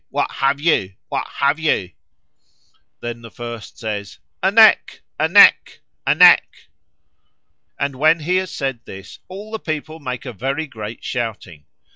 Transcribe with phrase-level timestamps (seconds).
[0.09, 0.95] what have ye?
[1.09, 1.93] what have ye?'
[3.01, 6.69] Then the first says, 'A neck, a neck, a neck.'
[7.79, 11.65] And when he has said this, all the people make a very great shouting.